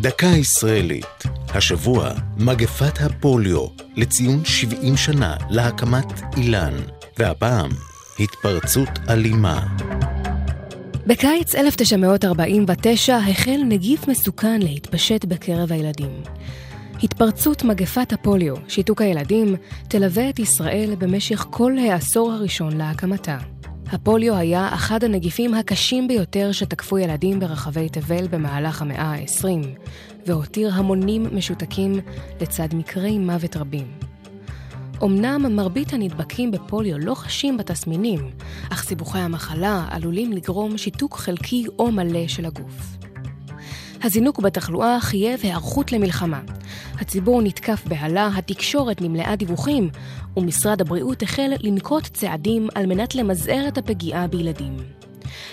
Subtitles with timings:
[0.00, 3.66] דקה ישראלית, השבוע מגפת הפוליו
[3.96, 6.06] לציון 70 שנה להקמת
[6.36, 6.74] אילן,
[7.18, 7.70] והפעם
[8.18, 9.66] התפרצות אלימה.
[11.06, 16.22] בקיץ 1949 החל נגיף מסוכן להתפשט בקרב הילדים.
[17.02, 19.56] התפרצות מגפת הפוליו, שיתוק הילדים,
[19.88, 23.38] תלווה את ישראל במשך כל העשור הראשון להקמתה.
[23.92, 29.66] הפוליו היה אחד הנגיפים הקשים ביותר שתקפו ילדים ברחבי תבל במהלך המאה ה-20,
[30.26, 32.00] והותיר המונים משותקים
[32.40, 33.86] לצד מקרי מוות רבים.
[35.02, 38.30] אמנם מרבית הנדבקים בפוליו לא חשים בתסמינים,
[38.72, 42.96] אך סיבוכי המחלה עלולים לגרום שיתוק חלקי או מלא של הגוף.
[44.02, 46.40] הזינוק בתחלואה חייב היערכות למלחמה.
[46.98, 49.90] הציבור נתקף בהלה, התקשורת נמלאה דיווחים,
[50.36, 54.76] ומשרד הבריאות החל לנקוט צעדים על מנת למזער את הפגיעה בילדים.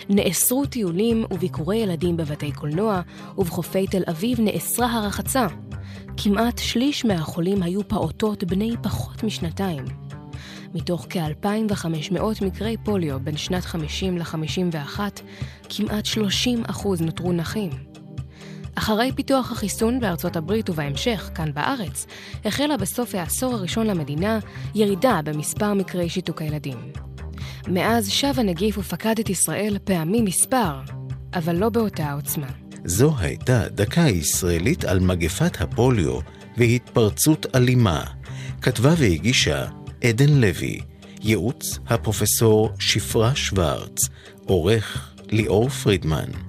[0.09, 3.01] נאסרו טיולים וביקורי ילדים בבתי קולנוע,
[3.37, 5.47] ובחופי תל אביב נאסרה הרחצה.
[6.17, 9.85] כמעט שליש מהחולים היו פעוטות בני פחות משנתיים.
[10.73, 14.99] מתוך כ-2,500 מקרי פוליו בין שנת 50 ל-51,
[15.69, 16.63] כמעט 30
[16.99, 17.86] נותרו נחים.
[18.77, 22.05] אחרי פיתוח החיסון בארצות הברית ובהמשך, כאן בארץ,
[22.45, 24.39] החלה בסוף העשור הראשון למדינה
[24.75, 26.77] ירידה במספר מקרי שיתוק הילדים.
[27.67, 30.81] מאז שב הנגיף ופקד את ישראל פעמים מספר,
[31.33, 32.47] אבל לא באותה עוצמה.
[32.85, 36.19] זו הייתה דקה ישראלית על מגפת הפוליו
[36.57, 38.03] והתפרצות אלימה.
[38.61, 39.65] כתבה והגישה
[40.03, 40.79] עדן לוי,
[41.21, 43.97] ייעוץ הפרופסור שפרה שוורץ,
[44.45, 46.46] עורך ליאור פרידמן.